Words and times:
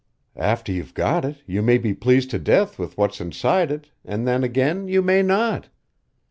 After 0.35 0.71
you've 0.71 0.95
got 0.95 1.23
it 1.25 1.43
you 1.45 1.61
may 1.61 1.77
be 1.77 1.93
pleased 1.93 2.31
to 2.31 2.39
death 2.39 2.79
with 2.79 2.97
what's 2.97 3.21
inside 3.21 3.69
it 3.71 3.91
an' 4.03 4.23
then 4.23 4.43
again 4.43 4.87
you 4.87 5.03
may 5.03 5.21
not. 5.21 5.69